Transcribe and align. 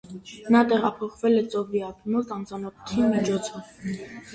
Նա 0.55 0.61
տեղափոխվել 0.71 1.37
է 1.43 1.45
ծովի 1.57 1.85
ափի 1.91 2.17
մոտ 2.17 2.37
անծանոթի 2.41 3.11
միջոցով։ 3.17 3.75